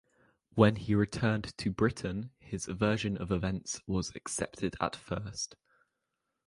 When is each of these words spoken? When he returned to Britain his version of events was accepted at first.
When 0.55 0.77
he 0.77 0.95
returned 0.95 1.55
to 1.59 1.69
Britain 1.69 2.31
his 2.39 2.65
version 2.65 3.17
of 3.17 3.31
events 3.31 3.81
was 3.85 4.11
accepted 4.15 4.75
at 4.81 4.95
first. 4.95 5.55